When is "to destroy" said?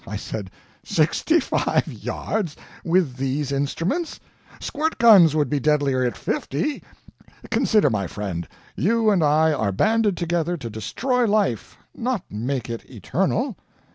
10.57-11.25